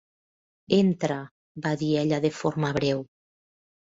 [0.77, 1.17] "Entra",
[1.67, 3.09] va dir ella de forma breu.